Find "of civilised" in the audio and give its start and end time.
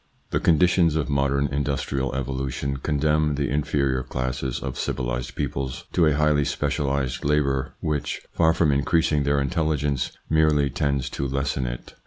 4.59-5.35